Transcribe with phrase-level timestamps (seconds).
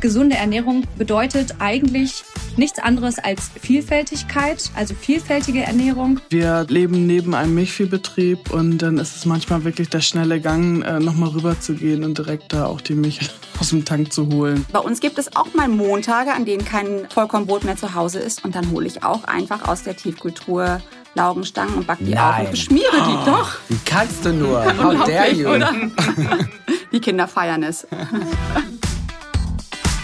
[0.00, 2.24] Gesunde Ernährung bedeutet eigentlich
[2.56, 6.20] nichts anderes als Vielfältigkeit, also vielfältige Ernährung.
[6.30, 11.00] Wir leben neben einem Milchviehbetrieb und dann ist es manchmal wirklich der schnelle Gang, äh,
[11.00, 13.20] nochmal rüber zu gehen und direkt da auch die Milch
[13.60, 14.64] aus dem Tank zu holen.
[14.72, 18.44] Bei uns gibt es auch mal Montage, an denen kein Vollkornbrot mehr zu Hause ist
[18.44, 20.80] und dann hole ich auch einfach aus der Tiefkultur
[21.14, 22.22] Laugenstangen und back die Nein.
[22.22, 23.58] auf und beschmiere die Oh, doch.
[23.68, 24.64] Wie kannst du nur?
[24.82, 25.48] How dare you?
[25.48, 25.74] Oder?
[26.92, 27.86] Die Kinder feiern es.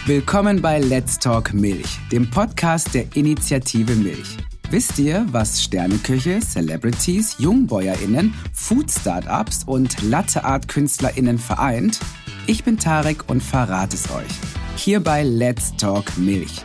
[0.06, 4.36] Willkommen bei Let's Talk Milch, dem Podcast der Initiative Milch.
[4.70, 11.98] Wisst ihr, was Sterneküche, Celebrities, JungbäuerInnen, Food-Startups und Latte-Art-KünstlerInnen vereint?
[12.46, 14.30] Ich bin Tarek und verrate es euch.
[14.76, 16.64] Hier bei Let's Talk Milch.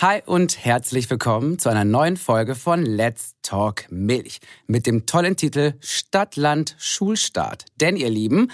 [0.00, 5.36] Hi und herzlich willkommen zu einer neuen Folge von Let's Talk Milch mit dem tollen
[5.36, 7.66] Titel Stadtland Schulstart.
[7.80, 8.48] Denn ihr Lieben,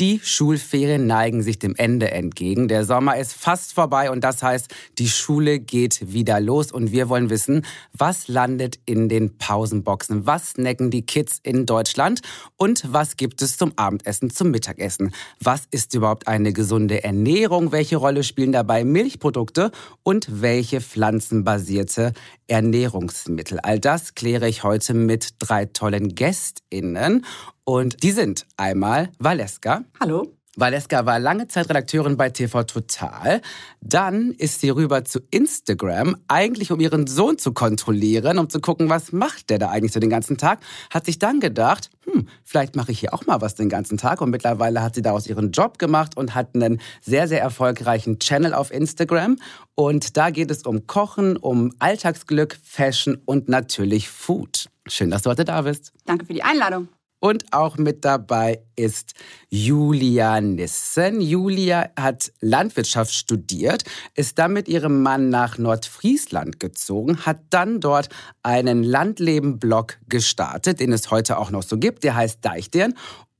[0.00, 2.66] die Schulferien neigen sich dem Ende entgegen.
[2.66, 7.08] Der Sommer ist fast vorbei und das heißt, die Schule geht wieder los und wir
[7.08, 10.26] wollen wissen, was landet in den Pausenboxen?
[10.26, 12.22] Was snacken die Kids in Deutschland?
[12.56, 15.14] Und was gibt es zum Abendessen, zum Mittagessen?
[15.40, 17.70] Was ist überhaupt eine gesunde Ernährung?
[17.70, 19.70] Welche Rolle spielen dabei Milchprodukte
[20.02, 22.12] und welche pflanzenbasierte
[22.46, 23.58] Ernährungsmittel?
[23.60, 27.24] All das kläre ich heute mit drei tollen GästInnen.
[27.64, 29.84] Und die sind einmal Valeska.
[29.98, 30.36] Hallo.
[30.56, 33.40] Valeska war lange Zeit Redakteurin bei TV Total.
[33.80, 38.88] Dann ist sie rüber zu Instagram, eigentlich um ihren Sohn zu kontrollieren, um zu gucken,
[38.88, 40.60] was macht der da eigentlich so den ganzen Tag.
[40.90, 44.20] Hat sich dann gedacht, hm, vielleicht mache ich hier auch mal was den ganzen Tag.
[44.20, 48.54] Und mittlerweile hat sie daraus ihren Job gemacht und hat einen sehr, sehr erfolgreichen Channel
[48.54, 49.36] auf Instagram.
[49.74, 54.68] Und da geht es um Kochen, um Alltagsglück, Fashion und natürlich Food.
[54.86, 55.92] Schön, dass du heute da bist.
[56.06, 56.88] Danke für die Einladung.
[57.24, 59.14] Und auch mit dabei ist
[59.48, 61.22] Julia Nissen.
[61.22, 63.82] Julia hat Landwirtschaft studiert,
[64.14, 68.10] ist dann mit ihrem Mann nach Nordfriesland gezogen, hat dann dort
[68.42, 72.04] einen Landleben-Blog gestartet, den es heute auch noch so gibt.
[72.04, 72.92] Der heißt Deichdirn.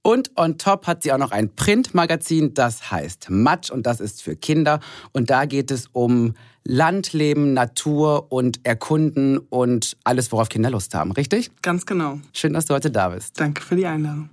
[0.07, 4.23] Und on top hat sie auch noch ein Printmagazin, das heißt Matsch und das ist
[4.23, 4.81] für Kinder.
[5.13, 11.13] Und da geht es um Landleben, Natur und Erkunden und alles, worauf Kinder Lust haben,
[11.13, 11.51] richtig?
[11.63, 12.21] Ganz genau.
[12.35, 13.41] Schön, dass du heute da bist.
[13.41, 14.29] Danke für die Einladung.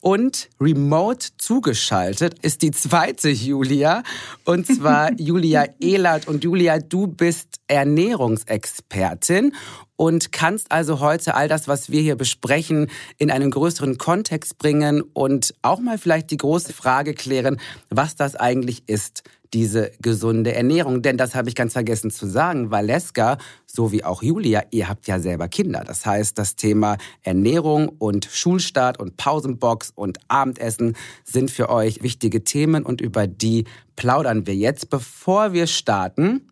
[0.00, 4.02] Und remote zugeschaltet ist die zweite Julia,
[4.44, 6.26] und zwar Julia Ehlert.
[6.26, 9.54] Und Julia, du bist Ernährungsexpertin
[9.96, 15.02] und kannst also heute all das, was wir hier besprechen, in einen größeren Kontext bringen
[15.02, 17.60] und auch mal vielleicht die große Frage klären,
[17.90, 19.22] was das eigentlich ist,
[19.54, 21.00] diese gesunde Ernährung.
[21.00, 22.72] Denn das habe ich ganz vergessen zu sagen.
[22.72, 25.84] Valeska, so wie auch Julia, ihr habt ja selber Kinder.
[25.86, 32.42] Das heißt, das Thema Ernährung und Schulstart und Pausenbox und Abendessen sind für euch wichtige
[32.42, 34.90] Themen und über die plaudern wir jetzt.
[34.90, 36.50] Bevor wir starten,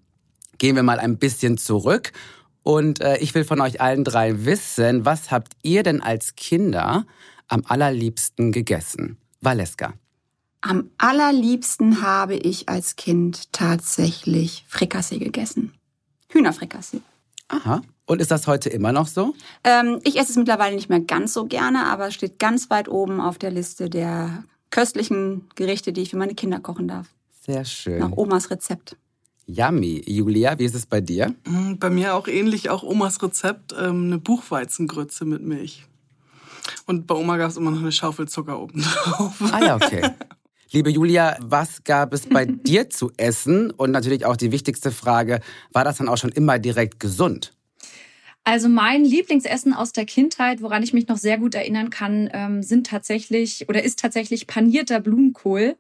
[0.59, 2.13] gehen wir mal ein bisschen zurück.
[2.62, 7.05] Und äh, ich will von euch allen drei wissen, was habt ihr denn als Kinder
[7.49, 9.19] am allerliebsten gegessen?
[9.41, 9.95] Valeska.
[10.61, 15.75] Am allerliebsten habe ich als Kind tatsächlich Frikassee gegessen.
[16.28, 17.00] Hühnerfrikassee.
[17.49, 17.83] Aha.
[18.06, 19.34] Und ist das heute immer noch so?
[19.65, 22.89] Ähm, ich esse es mittlerweile nicht mehr ganz so gerne, aber es steht ganz weit
[22.89, 27.09] oben auf der Liste der köstlichen Gerichte, die ich für meine Kinder kochen darf.
[27.44, 27.99] Sehr schön.
[27.99, 28.97] Nach Omas Rezept.
[29.47, 30.03] Yummy.
[30.07, 31.35] Julia, wie ist es bei dir?
[31.47, 35.87] Mm, Bei mir auch ähnlich, auch Omas Rezept, ähm, eine Buchweizengrütze mit Milch.
[36.87, 39.35] Und bei Oma gab es immer noch eine Schaufel Zucker oben drauf.
[39.53, 40.11] Ah ja, okay.
[40.71, 43.71] Liebe Julia, was gab es bei dir zu essen?
[43.71, 45.41] Und natürlich auch die wichtigste Frage,
[45.73, 47.53] war das dann auch schon immer direkt gesund?
[48.45, 52.63] Also mein Lieblingsessen aus der Kindheit, woran ich mich noch sehr gut erinnern kann, ähm,
[52.63, 55.77] sind tatsächlich oder ist tatsächlich panierter Blumenkohl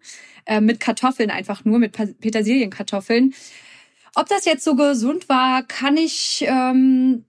[0.46, 3.34] äh, mit Kartoffeln einfach nur, mit Petersilienkartoffeln.
[4.14, 7.24] Ob das jetzt so gesund war, kann ich ähm,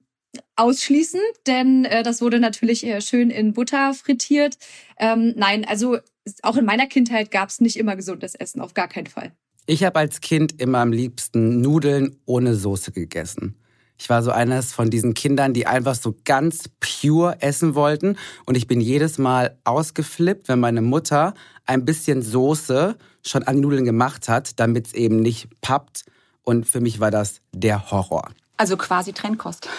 [0.56, 4.58] ausschließen, denn äh, das wurde natürlich äh, schön in Butter frittiert.
[4.98, 5.98] Ähm, nein, also
[6.44, 9.32] auch in meiner Kindheit gab es nicht immer gesundes Essen, auf gar keinen Fall.
[9.66, 13.56] Ich habe als Kind immer am liebsten Nudeln ohne Soße gegessen.
[14.04, 18.18] Ich war so eines von diesen Kindern, die einfach so ganz pure essen wollten.
[18.46, 21.34] Und ich bin jedes Mal ausgeflippt, wenn meine Mutter
[21.66, 26.04] ein bisschen Soße schon an Nudeln gemacht hat, damit es eben nicht pappt.
[26.42, 28.32] Und für mich war das der Horror.
[28.58, 29.70] Also quasi Trennkost.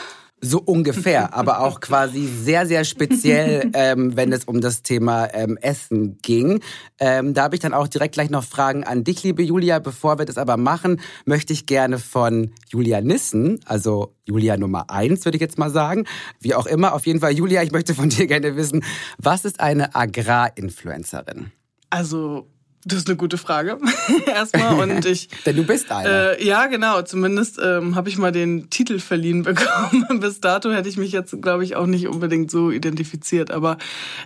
[0.45, 5.57] So ungefähr, aber auch quasi sehr, sehr speziell, ähm, wenn es um das Thema ähm,
[5.57, 6.61] Essen ging.
[6.99, 9.79] Ähm, da habe ich dann auch direkt gleich noch Fragen an dich, liebe Julia.
[9.79, 15.25] Bevor wir das aber machen, möchte ich gerne von Julia Nissen, also Julia Nummer eins,
[15.25, 16.05] würde ich jetzt mal sagen.
[16.41, 18.85] Wie auch immer, auf jeden Fall, Julia, ich möchte von dir gerne wissen,
[19.17, 21.53] was ist eine Agrarinfluencerin?
[21.89, 22.49] Also
[22.87, 23.79] Das ist eine gute Frage.
[24.27, 24.75] Erstmal.
[24.75, 25.29] Und ich.
[25.47, 26.39] Denn du bist einer.
[26.39, 27.01] Äh, ja, genau.
[27.03, 30.07] Zumindest ähm, habe ich mal den Titel verliehen bekommen.
[30.21, 33.51] Bis dato hätte ich mich jetzt, glaube ich, auch nicht unbedingt so identifiziert.
[33.51, 33.79] Aber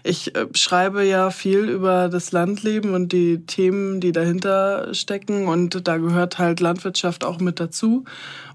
[0.02, 5.46] ich äh, schreibe ja viel über das Landleben und die Themen, die dahinter stecken.
[5.46, 8.04] Und da gehört halt Landwirtschaft auch mit dazu.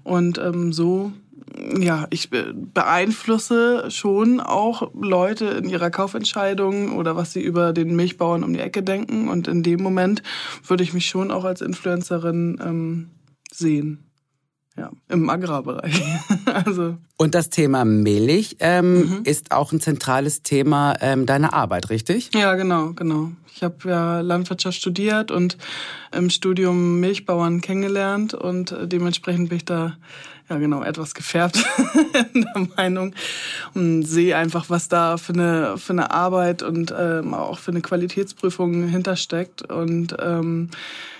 [0.02, 1.12] Und ähm, so
[1.78, 8.44] ja, ich beeinflusse schon auch Leute in ihrer Kaufentscheidung oder was sie über den Milchbauern
[8.44, 9.28] um die Ecke denken.
[9.28, 10.22] Und in dem Moment
[10.66, 13.10] würde ich mich schon auch als Influencerin ähm,
[13.52, 14.10] sehen.
[14.76, 16.02] Ja, im Agrarbereich.
[16.46, 16.96] also.
[17.16, 19.20] Und das Thema Milch ähm, mhm.
[19.22, 22.30] ist auch ein zentrales Thema ähm, deiner Arbeit, richtig?
[22.34, 23.30] Ja, genau, genau.
[23.54, 25.58] Ich habe ja Landwirtschaft studiert und
[26.10, 29.96] im Studium Milchbauern kennengelernt und äh, dementsprechend bin ich da
[30.48, 31.56] ja genau, etwas gefärbt
[32.34, 33.14] in der Meinung
[33.74, 37.80] und sehe einfach, was da für eine, für eine Arbeit und ähm, auch für eine
[37.80, 39.62] Qualitätsprüfung hintersteckt.
[39.62, 40.70] Und ähm,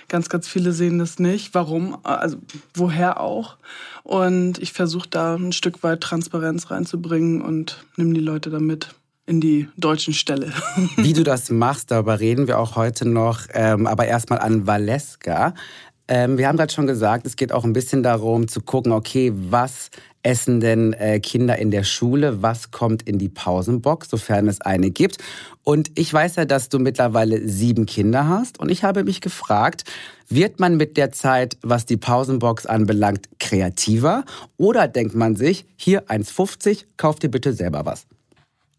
[0.07, 1.53] ganz, ganz viele sehen das nicht.
[1.53, 1.97] Warum?
[2.03, 2.37] Also
[2.73, 3.57] woher auch?
[4.03, 8.93] Und ich versuche da ein Stück weit Transparenz reinzubringen und nehme die Leute da mit
[9.27, 10.51] in die deutschen Ställe.
[10.97, 13.41] Wie du das machst, darüber reden wir auch heute noch.
[13.53, 15.55] Ähm, aber erstmal an Valeska.
[16.07, 19.31] Ähm, wir haben gerade schon gesagt, es geht auch ein bisschen darum zu gucken, okay,
[19.33, 19.89] was
[20.21, 22.41] essen denn äh, Kinder in der Schule?
[22.41, 25.17] Was kommt in die Pausenbox, sofern es eine gibt?
[25.63, 28.59] Und ich weiß ja, dass du mittlerweile sieben Kinder hast.
[28.59, 29.83] Und ich habe mich gefragt,
[30.27, 34.25] wird man mit der Zeit, was die Pausenbox anbelangt, kreativer?
[34.57, 38.05] Oder denkt man sich, hier 1,50, kauf dir bitte selber was?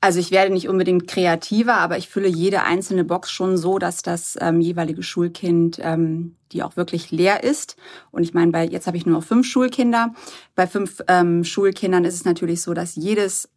[0.07, 4.03] Also ich werde nicht unbedingt kreativer, aber ich fülle jede einzelne Box schon so, dass
[4.03, 7.75] das ähm, jeweilige Schulkind ähm, die auch wirklich leer ist.
[8.13, 10.15] Und ich meine, bei jetzt habe ich nur noch fünf Schulkinder.
[10.55, 13.49] Bei fünf ähm, Schulkindern ist es natürlich so, dass jedes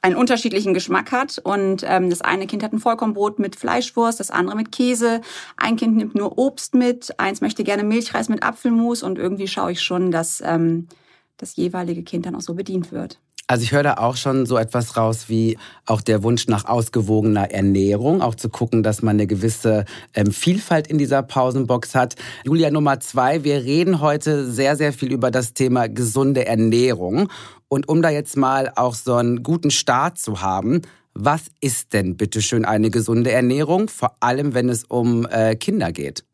[0.00, 1.38] einen unterschiedlichen Geschmack hat.
[1.44, 5.20] Und ähm, das eine Kind hat ein Vollkornbrot mit Fleischwurst, das andere mit Käse.
[5.58, 9.72] Ein Kind nimmt nur Obst mit, eins möchte gerne Milchreis mit Apfelmus und irgendwie schaue
[9.72, 10.88] ich schon, dass ähm,
[11.36, 13.20] das jeweilige Kind dann auch so bedient wird.
[13.46, 17.50] Also ich höre da auch schon so etwas raus wie auch der Wunsch nach ausgewogener
[17.50, 22.14] Ernährung, auch zu gucken, dass man eine gewisse ähm, Vielfalt in dieser Pausenbox hat.
[22.44, 27.28] Julia Nummer zwei, wir reden heute sehr, sehr viel über das Thema gesunde Ernährung.
[27.68, 30.80] Und um da jetzt mal auch so einen guten Start zu haben,
[31.12, 36.24] was ist denn bitteschön eine gesunde Ernährung, vor allem wenn es um äh, Kinder geht?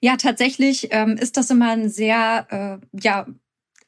[0.00, 3.26] Ja, tatsächlich ähm, ist das immer ein sehr äh, ja,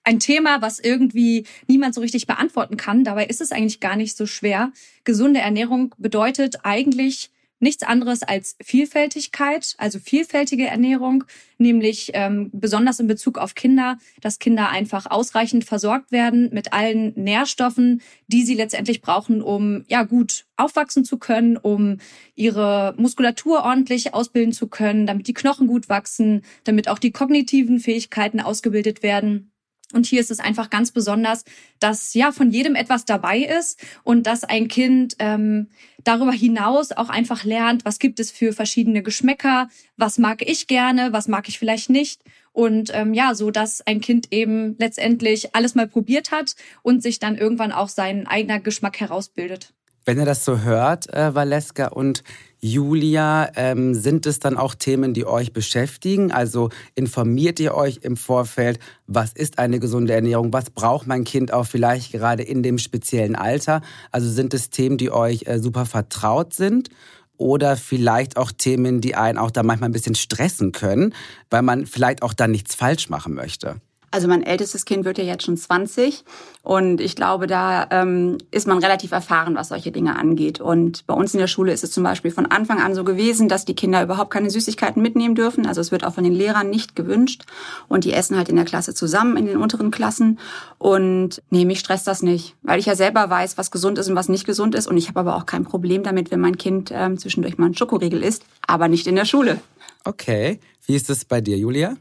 [0.04, 3.04] ein Thema, was irgendwie niemand so richtig beantworten kann.
[3.04, 4.72] Dabei ist es eigentlich gar nicht so schwer.
[5.04, 7.30] Gesunde Ernährung bedeutet eigentlich
[7.60, 11.24] nichts anderes als Vielfältigkeit, also vielfältige Ernährung,
[11.58, 17.12] nämlich ähm, besonders in Bezug auf Kinder, dass Kinder einfach ausreichend versorgt werden mit allen
[17.16, 21.98] Nährstoffen, die sie letztendlich brauchen, um ja gut aufwachsen zu können, um
[22.34, 27.80] ihre Muskulatur ordentlich ausbilden zu können, damit die Knochen gut wachsen, damit auch die kognitiven
[27.80, 29.50] Fähigkeiten ausgebildet werden.
[29.94, 31.44] Und hier ist es einfach ganz besonders,
[31.80, 35.68] dass ja von jedem etwas dabei ist und dass ein Kind ähm,
[36.04, 41.12] darüber hinaus auch einfach lernt, was gibt es für verschiedene Geschmäcker, was mag ich gerne,
[41.12, 42.22] was mag ich vielleicht nicht.
[42.52, 47.18] Und ähm, ja, so dass ein Kind eben letztendlich alles mal probiert hat und sich
[47.18, 49.72] dann irgendwann auch seinen eigenen Geschmack herausbildet.
[50.08, 52.24] Wenn ihr das so hört, äh, Valeska und
[52.60, 56.32] Julia, ähm, sind es dann auch Themen, die euch beschäftigen?
[56.32, 60.50] Also informiert ihr euch im Vorfeld, was ist eine gesunde Ernährung?
[60.50, 63.82] Was braucht mein Kind auch vielleicht gerade in dem speziellen Alter?
[64.10, 66.88] Also sind es Themen, die euch äh, super vertraut sind?
[67.36, 71.14] Oder vielleicht auch Themen, die einen auch da manchmal ein bisschen stressen können,
[71.50, 73.82] weil man vielleicht auch dann nichts falsch machen möchte?
[74.10, 76.24] Also mein ältestes Kind wird ja jetzt schon 20
[76.62, 80.60] und ich glaube, da ähm, ist man relativ erfahren, was solche Dinge angeht.
[80.60, 83.48] Und bei uns in der Schule ist es zum Beispiel von Anfang an so gewesen,
[83.48, 85.66] dass die Kinder überhaupt keine Süßigkeiten mitnehmen dürfen.
[85.66, 87.44] Also es wird auch von den Lehrern nicht gewünscht
[87.88, 90.38] und die essen halt in der Klasse zusammen in den unteren Klassen.
[90.78, 94.16] Und nee, mich stresst das nicht, weil ich ja selber weiß, was gesund ist und
[94.16, 94.86] was nicht gesund ist.
[94.86, 97.76] Und ich habe aber auch kein Problem damit, wenn mein Kind ähm, zwischendurch mal ein
[97.76, 99.60] Schokoriegel isst, aber nicht in der Schule.
[100.04, 101.96] Okay, wie ist es bei dir, Julia?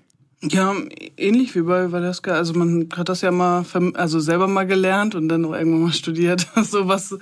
[0.49, 0.75] Ja,
[1.17, 2.31] ähnlich wie bei Valeska.
[2.31, 5.93] Also man hat das ja mal, also selber mal gelernt und dann auch irgendwann mal
[5.93, 7.17] studiert, so was,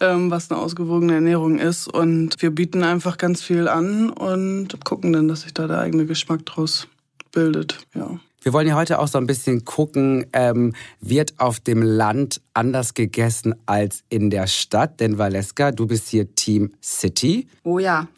[0.00, 1.88] ähm, was eine ausgewogene Ernährung ist.
[1.88, 6.06] Und wir bieten einfach ganz viel an und gucken dann, dass sich da der eigene
[6.06, 6.88] Geschmack draus
[7.32, 7.78] bildet.
[7.94, 8.18] Ja.
[8.42, 12.94] Wir wollen ja heute auch so ein bisschen gucken, ähm, wird auf dem Land anders
[12.94, 14.98] gegessen als in der Stadt?
[15.00, 17.48] Denn Valeska, du bist hier Team City.
[17.64, 18.08] Oh ja.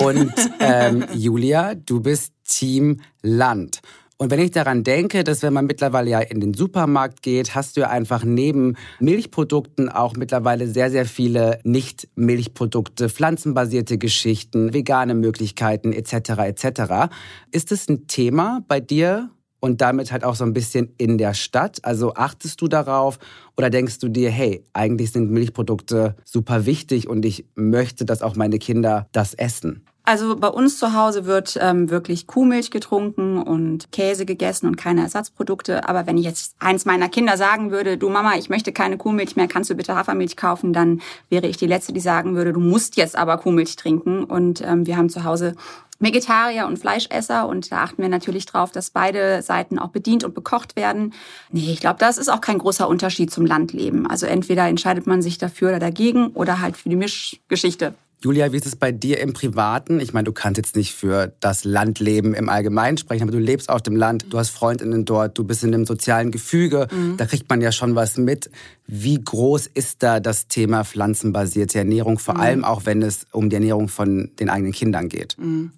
[0.00, 3.80] Und ähm, Julia, du bist Team Land.
[4.20, 7.74] Und wenn ich daran denke, dass wenn man mittlerweile ja in den Supermarkt geht, hast
[7.74, 15.94] du ja einfach neben Milchprodukten auch mittlerweile sehr, sehr viele Nicht-Milchprodukte, pflanzenbasierte Geschichten, vegane Möglichkeiten
[15.94, 16.32] etc.
[16.44, 17.10] etc.
[17.50, 21.32] Ist es ein Thema bei dir und damit halt auch so ein bisschen in der
[21.32, 21.82] Stadt?
[21.82, 23.18] Also achtest du darauf
[23.56, 28.36] oder denkst du dir, hey, eigentlich sind Milchprodukte super wichtig und ich möchte, dass auch
[28.36, 29.86] meine Kinder das essen?
[30.10, 35.02] Also bei uns zu Hause wird ähm, wirklich Kuhmilch getrunken und Käse gegessen und keine
[35.02, 35.88] Ersatzprodukte.
[35.88, 39.36] Aber wenn ich jetzt eins meiner Kinder sagen würde, du Mama, ich möchte keine Kuhmilch
[39.36, 42.58] mehr, kannst du bitte Hafermilch kaufen, dann wäre ich die Letzte, die sagen würde, du
[42.58, 44.24] musst jetzt aber Kuhmilch trinken.
[44.24, 45.54] Und ähm, wir haben zu Hause
[46.00, 50.34] Vegetarier und Fleischesser und da achten wir natürlich drauf, dass beide Seiten auch bedient und
[50.34, 51.12] bekocht werden.
[51.52, 54.08] Nee, ich glaube, das ist auch kein großer Unterschied zum Landleben.
[54.08, 57.94] Also entweder entscheidet man sich dafür oder dagegen oder halt für die Mischgeschichte.
[58.22, 59.98] Julia, wie ist es bei dir im Privaten?
[59.98, 63.70] Ich meine, du kannst jetzt nicht für das Landleben im Allgemeinen sprechen, aber du lebst
[63.70, 67.16] auf dem Land, du hast Freundinnen dort, du bist in einem sozialen Gefüge, mhm.
[67.16, 68.50] da kriegt man ja schon was mit.
[68.92, 72.40] Wie groß ist da das Thema pflanzenbasierte Ernährung, vor mhm.
[72.40, 75.36] allem auch wenn es um die Ernährung von den eigenen Kindern geht?
[75.38, 75.70] Mhm.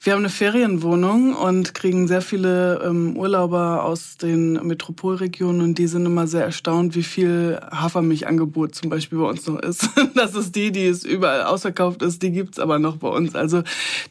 [0.00, 5.86] Wir haben eine Ferienwohnung und kriegen sehr viele ähm, Urlauber aus den Metropolregionen und die
[5.86, 9.88] sind immer sehr erstaunt, wie viel Hafermilchangebot zum Beispiel bei uns noch ist.
[10.14, 13.34] Das ist die, die es überall ausverkauft ist, die gibt's aber noch bei uns.
[13.34, 13.62] Also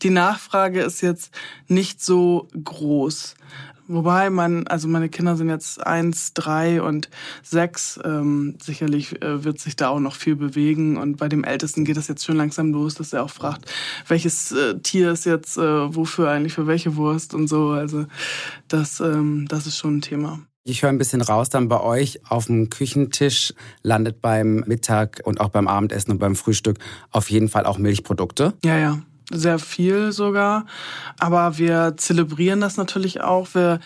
[0.01, 1.31] die Nachfrage ist jetzt
[1.67, 3.35] nicht so groß.
[3.87, 7.09] Wobei man, also meine Kinder sind jetzt eins, drei und
[7.41, 7.99] sechs.
[8.03, 10.97] Ähm, sicherlich äh, wird sich da auch noch viel bewegen.
[10.97, 13.69] Und bei dem Ältesten geht es jetzt schon langsam los, dass er auch fragt,
[14.07, 17.69] welches äh, Tier ist jetzt äh, wofür eigentlich für welche Wurst und so.
[17.69, 18.05] Also
[18.67, 20.39] das, ähm, das ist schon ein Thema.
[20.65, 25.41] Ich höre ein bisschen raus, dann bei euch auf dem Küchentisch landet beim Mittag und
[25.41, 26.79] auch beim Abendessen und beim Frühstück
[27.11, 28.53] auf jeden Fall auch Milchprodukte.
[28.63, 30.65] Ja, ja sehr viel sogar.
[31.19, 33.53] Aber wir zelebrieren das natürlich auch.
[33.53, 33.79] Wir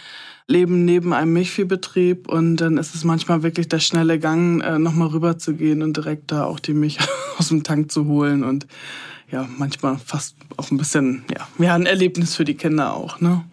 [0.47, 5.09] leben neben einem Milchviehbetrieb und dann ist es manchmal wirklich der schnelle Gang, äh, nochmal
[5.09, 6.99] rüber zu gehen und direkt da auch die Milch
[7.37, 8.65] aus dem Tank zu holen und
[9.29, 13.43] ja, manchmal fast auch ein bisschen, ja, ja, ein Erlebnis für die Kinder auch, ne?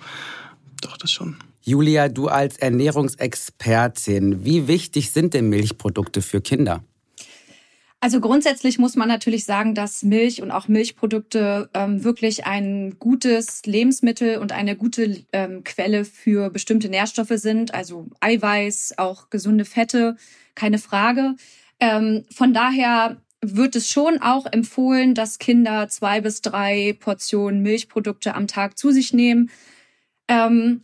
[0.81, 1.37] Doch, das schon.
[1.63, 6.85] Julia, du als Ernährungsexpertin, wie wichtig sind denn Milchprodukte für Kinder?
[8.05, 13.65] Also grundsätzlich muss man natürlich sagen, dass Milch und auch Milchprodukte ähm, wirklich ein gutes
[13.65, 17.73] Lebensmittel und eine gute ähm, Quelle für bestimmte Nährstoffe sind.
[17.73, 20.19] Also Eiweiß, auch gesunde Fette,
[20.55, 21.37] keine Frage.
[21.81, 28.35] Ähm, von daher wird es schon auch empfohlen, dass Kinder zwei bis drei Portionen Milchprodukte
[28.35, 29.49] am Tag zu sich nehmen.
[30.29, 30.83] Ähm,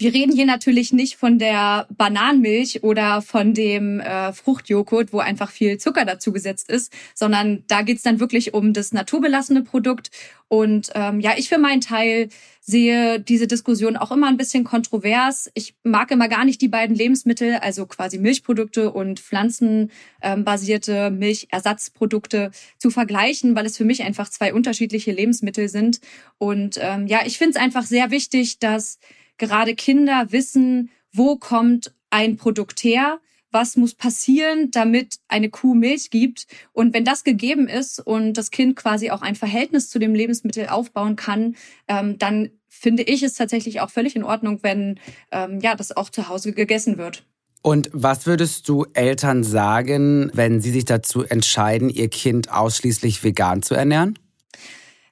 [0.00, 5.50] wir reden hier natürlich nicht von der Bananenmilch oder von dem äh, Fruchtjoghurt, wo einfach
[5.50, 10.10] viel Zucker dazu gesetzt ist, sondern da geht's dann wirklich um das naturbelassene Produkt.
[10.48, 12.30] Und ähm, ja, ich für meinen Teil
[12.62, 15.50] sehe diese Diskussion auch immer ein bisschen kontrovers.
[15.52, 22.90] Ich mag immer gar nicht die beiden Lebensmittel, also quasi Milchprodukte und pflanzenbasierte Milchersatzprodukte zu
[22.90, 26.00] vergleichen, weil es für mich einfach zwei unterschiedliche Lebensmittel sind.
[26.38, 28.98] Und ähm, ja, ich finde es einfach sehr wichtig, dass
[29.40, 33.18] gerade Kinder wissen, wo kommt ein Produkt her,
[33.50, 36.46] was muss passieren, damit eine Kuh Milch gibt.
[36.72, 40.68] Und wenn das gegeben ist und das Kind quasi auch ein Verhältnis zu dem Lebensmittel
[40.68, 41.56] aufbauen kann,
[41.88, 45.00] ähm, dann finde ich es tatsächlich auch völlig in Ordnung, wenn
[45.32, 47.24] ähm, ja das auch zu Hause gegessen wird.
[47.62, 53.62] Und was würdest du Eltern sagen, wenn sie sich dazu entscheiden, ihr Kind ausschließlich vegan
[53.62, 54.18] zu ernähren?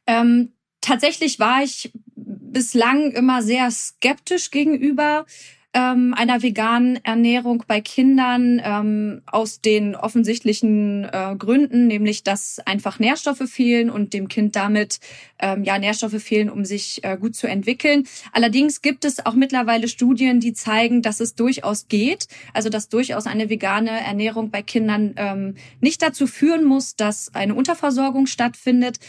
[0.07, 1.93] Ähm, tatsächlich war ich
[2.25, 5.27] bislang immer sehr skeptisch gegenüber
[5.75, 12.99] ähm, einer veganen Ernährung bei Kindern ähm, aus den offensichtlichen äh, Gründen, nämlich dass einfach
[12.99, 14.99] Nährstoffe fehlen und dem Kind damit
[15.39, 18.09] ähm, ja Nährstoffe fehlen, um sich äh, gut zu entwickeln.
[18.33, 23.27] Allerdings gibt es auch mittlerweile Studien, die zeigen, dass es durchaus geht, also dass durchaus
[23.27, 29.01] eine vegane Ernährung bei Kindern ähm, nicht dazu führen muss, dass eine Unterversorgung stattfindet.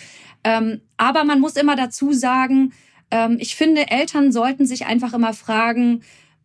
[0.43, 2.73] Ähm, aber man muss immer dazu sagen,
[3.39, 6.01] ich finde, Eltern sollten sich einfach immer fragen,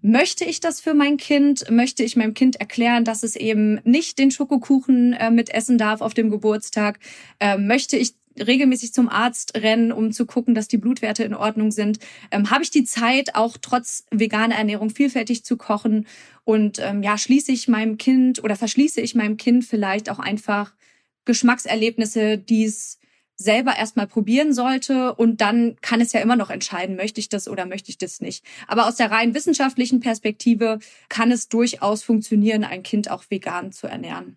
[0.07, 1.71] Möchte ich das für mein Kind?
[1.71, 6.03] Möchte ich meinem Kind erklären, dass es eben nicht den Schokokuchen äh, mit essen darf
[6.03, 6.99] auf dem Geburtstag?
[7.41, 11.71] Ähm, möchte ich regelmäßig zum Arzt rennen, um zu gucken, dass die Blutwerte in Ordnung
[11.71, 12.01] sind?
[12.31, 16.07] Ähm, Habe ich die Zeit, auch trotz veganer Ernährung vielfältig zu kochen?
[16.45, 20.75] Und ähm, ja, schließe ich meinem Kind oder verschließe ich meinem Kind vielleicht auch einfach
[21.25, 22.99] Geschmackserlebnisse, die es
[23.37, 27.49] selber erstmal probieren sollte und dann kann es ja immer noch entscheiden, möchte ich das
[27.49, 28.45] oder möchte ich das nicht.
[28.67, 33.87] Aber aus der rein wissenschaftlichen Perspektive kann es durchaus funktionieren, ein Kind auch vegan zu
[33.87, 34.37] ernähren.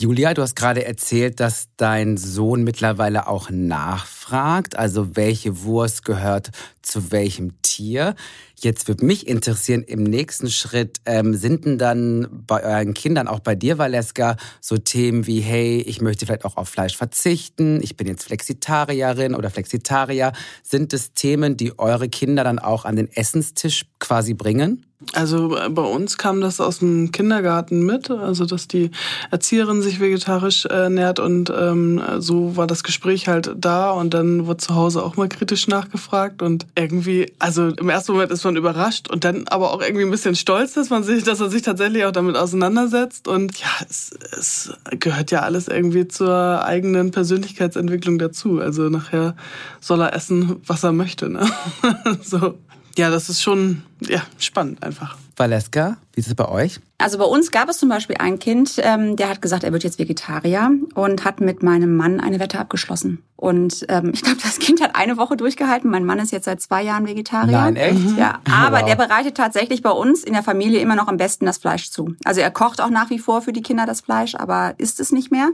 [0.00, 6.50] Julia, du hast gerade erzählt, dass dein Sohn mittlerweile auch nachfragt, also welche Wurst gehört
[6.82, 8.14] zu welchem Tier.
[8.54, 13.40] Jetzt würde mich interessieren, im nächsten Schritt, ähm, sind denn dann bei euren Kindern, auch
[13.40, 17.96] bei dir, Valeska, so Themen wie, hey, ich möchte vielleicht auch auf Fleisch verzichten, ich
[17.96, 20.32] bin jetzt Flexitarierin oder Flexitarier.
[20.62, 24.87] Sind es Themen, die eure Kinder dann auch an den Essenstisch quasi bringen?
[25.12, 28.90] Also äh, bei uns kam das aus dem Kindergarten mit, also dass die
[29.30, 34.46] Erzieherin sich vegetarisch äh, ernährt und ähm, so war das Gespräch halt da und dann
[34.46, 38.56] wurde zu Hause auch mal kritisch nachgefragt und irgendwie, also im ersten Moment ist man
[38.56, 41.62] überrascht und dann aber auch irgendwie ein bisschen stolz, dass man sich, dass er sich
[41.62, 48.18] tatsächlich auch damit auseinandersetzt und ja, es, es gehört ja alles irgendwie zur eigenen Persönlichkeitsentwicklung
[48.18, 48.58] dazu.
[48.58, 49.36] Also nachher
[49.80, 51.48] soll er essen, was er möchte, ne?
[52.22, 52.54] so.
[52.98, 55.16] Ja, das ist schon ja, spannend einfach.
[55.36, 56.80] Valeska, wie ist es bei euch?
[56.98, 59.84] Also bei uns gab es zum Beispiel ein Kind, ähm, der hat gesagt, er wird
[59.84, 63.22] jetzt Vegetarier und hat mit meinem Mann eine Wette abgeschlossen.
[63.36, 65.88] Und ähm, ich glaube, das Kind hat eine Woche durchgehalten.
[65.92, 67.52] Mein Mann ist jetzt seit zwei Jahren Vegetarier.
[67.52, 68.18] Nein, echt?
[68.18, 68.84] Ja, aber wow.
[68.84, 72.16] der bereitet tatsächlich bei uns in der Familie immer noch am besten das Fleisch zu.
[72.24, 75.12] Also er kocht auch nach wie vor für die Kinder das Fleisch, aber isst es
[75.12, 75.50] nicht mehr.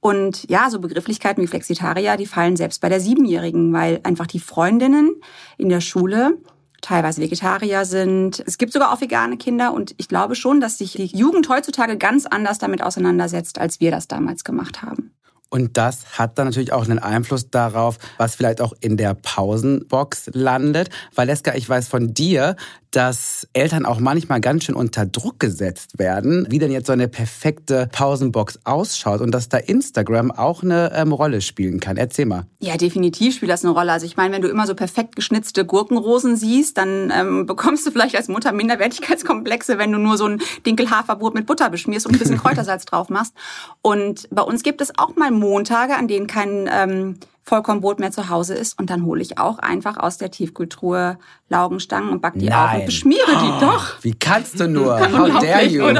[0.00, 4.40] Und ja, so Begrifflichkeiten wie Flexitarier, die fallen selbst bei der Siebenjährigen, weil einfach die
[4.40, 5.14] Freundinnen
[5.58, 6.38] in der Schule
[6.80, 8.42] teilweise Vegetarier sind.
[8.46, 11.96] Es gibt sogar auch vegane Kinder und ich glaube schon, dass sich die Jugend heutzutage
[11.96, 15.12] ganz anders damit auseinandersetzt, als wir das damals gemacht haben.
[15.50, 20.30] Und das hat dann natürlich auch einen Einfluss darauf, was vielleicht auch in der Pausenbox
[20.34, 20.90] landet.
[21.14, 22.56] Valeska, ich weiß von dir,
[22.90, 27.08] dass Eltern auch manchmal ganz schön unter Druck gesetzt werden, wie denn jetzt so eine
[27.08, 31.96] perfekte Pausenbox ausschaut und dass da Instagram auch eine ähm, Rolle spielen kann.
[31.96, 32.46] Erzähl mal.
[32.60, 33.92] Ja, definitiv spielt das eine Rolle.
[33.92, 37.90] Also ich meine, wenn du immer so perfekt geschnitzte Gurkenrosen siehst, dann ähm, bekommst du
[37.90, 42.18] vielleicht als Mutter Minderwertigkeitskomplexe, wenn du nur so ein Dinkelhaferbrot mit Butter beschmierst und ein
[42.18, 43.34] bisschen Kräutersalz drauf machst.
[43.82, 47.16] Und bei uns gibt es auch mal Montage, an denen kein ähm,
[47.48, 48.78] Vollkornbrot mehr zu Hause ist.
[48.78, 51.18] Und dann hole ich auch einfach aus der Tiefkultur
[51.48, 52.68] Laugenstangen und back die Nein.
[52.68, 54.02] auf und beschmiere oh, die doch.
[54.02, 55.00] Wie kannst du nur?
[55.00, 55.84] How dare you?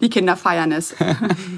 [0.00, 0.96] Die Kinder feiern es.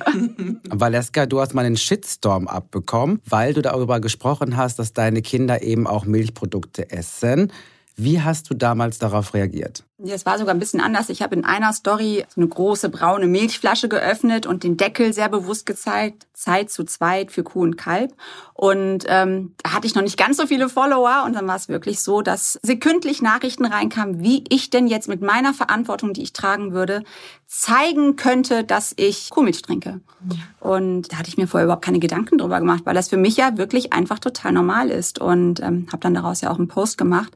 [0.68, 5.62] Valeska, du hast mal einen Shitstorm abbekommen, weil du darüber gesprochen hast, dass deine Kinder
[5.62, 7.50] eben auch Milchprodukte essen.
[7.96, 9.84] Wie hast du damals darauf reagiert?
[9.98, 11.08] Ja, es war sogar ein bisschen anders.
[11.08, 15.28] Ich habe in einer Story so eine große braune Milchflasche geöffnet und den Deckel sehr
[15.28, 18.12] bewusst gezeigt, Zeit zu zweit für Kuh und Kalb.
[18.54, 21.68] Und ähm, da hatte ich noch nicht ganz so viele Follower und dann war es
[21.68, 26.32] wirklich so, dass sekündlich Nachrichten reinkamen, wie ich denn jetzt mit meiner Verantwortung, die ich
[26.32, 27.04] tragen würde,
[27.46, 30.00] zeigen könnte, dass ich Kuhmilch trinke.
[30.58, 33.36] Und da hatte ich mir vorher überhaupt keine Gedanken drüber gemacht, weil das für mich
[33.36, 36.98] ja wirklich einfach total normal ist und ähm, habe dann daraus ja auch einen Post
[36.98, 37.32] gemacht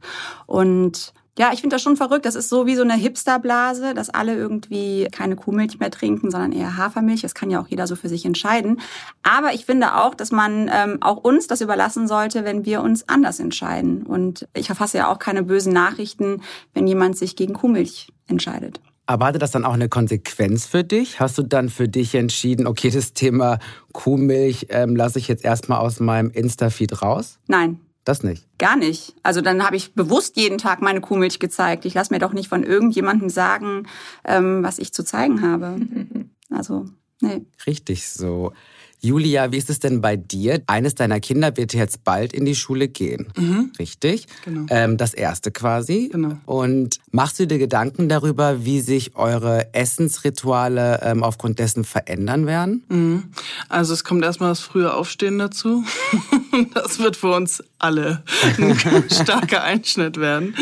[0.46, 2.26] und ja, ich finde das schon verrückt.
[2.26, 6.52] Das ist so wie so eine Hipsterblase, dass alle irgendwie keine Kuhmilch mehr trinken, sondern
[6.52, 7.22] eher Hafermilch.
[7.22, 8.80] Das kann ja auch jeder so für sich entscheiden.
[9.22, 13.08] Aber ich finde auch, dass man ähm, auch uns das überlassen sollte, wenn wir uns
[13.08, 14.02] anders entscheiden.
[14.02, 16.42] Und ich verfasse ja auch keine bösen Nachrichten,
[16.74, 18.80] wenn jemand sich gegen Kuhmilch entscheidet.
[19.06, 21.18] Aber hatte das dann auch eine Konsequenz für dich?
[21.18, 23.58] Hast du dann für dich entschieden, okay, das Thema
[23.92, 27.38] Kuhmilch ähm, lasse ich jetzt erstmal aus meinem Insta-Feed raus?
[27.46, 28.46] Nein, das nicht?
[28.58, 29.14] Gar nicht.
[29.22, 31.84] Also dann habe ich bewusst jeden Tag meine Kuhmilch gezeigt.
[31.84, 33.86] Ich lasse mir doch nicht von irgendjemandem sagen,
[34.24, 35.76] ähm, was ich zu zeigen habe.
[36.50, 36.86] Also,
[37.20, 37.44] nee.
[37.66, 38.54] Richtig so.
[39.00, 40.60] Julia, wie ist es denn bei dir?
[40.66, 43.72] Eines deiner Kinder wird jetzt bald in die Schule gehen, mhm.
[43.78, 44.26] richtig?
[44.44, 44.66] Genau.
[44.70, 46.08] Ähm, das erste quasi.
[46.10, 46.36] Genau.
[46.46, 52.82] Und machst du dir Gedanken darüber, wie sich eure Essensrituale ähm, aufgrund dessen verändern werden?
[52.88, 53.24] Mhm.
[53.68, 55.84] Also es kommt erstmal das frühe Aufstehen dazu.
[56.74, 58.24] das wird für uns alle
[58.58, 58.76] ein
[59.10, 60.56] starker Einschnitt werden.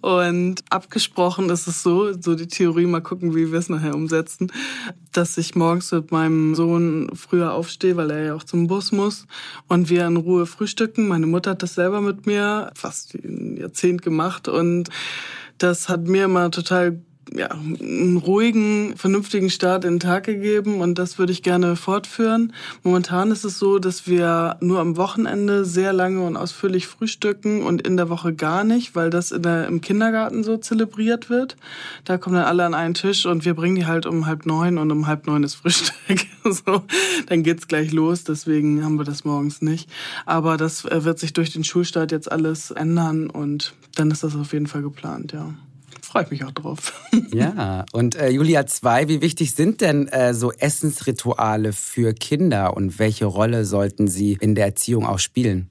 [0.00, 4.52] Und abgesprochen ist es so, so die Theorie, mal gucken, wie wir es nachher umsetzen,
[5.10, 8.92] dass ich morgens mit meinem Sohn früher aufstehe aufstehe, weil er ja auch zum Bus
[8.92, 9.26] muss
[9.66, 11.08] und wir in Ruhe frühstücken.
[11.08, 14.90] Meine Mutter hat das selber mit mir fast ein Jahrzehnt gemacht und
[15.58, 17.00] das hat mir immer total
[17.34, 22.52] ja, einen ruhigen, vernünftigen Start in den Tag gegeben und das würde ich gerne fortführen.
[22.82, 27.86] Momentan ist es so, dass wir nur am Wochenende sehr lange und ausführlich frühstücken und
[27.86, 31.56] in der Woche gar nicht, weil das der, im Kindergarten so zelebriert wird.
[32.04, 34.78] Da kommen dann alle an einen Tisch und wir bringen die halt um halb neun
[34.78, 36.26] und um halb neun ist Frühstück.
[36.44, 36.82] so,
[37.26, 39.88] dann geht's gleich los, deswegen haben wir das morgens nicht.
[40.26, 44.36] Aber das äh, wird sich durch den Schulstart jetzt alles ändern und dann ist das
[44.36, 45.54] auf jeden Fall geplant, ja
[46.12, 46.92] freue ich mich auch drauf.
[47.34, 52.98] Ja, und äh, Julia 2, wie wichtig sind denn äh, so Essensrituale für Kinder und
[52.98, 55.70] welche Rolle sollten sie in der Erziehung auch spielen?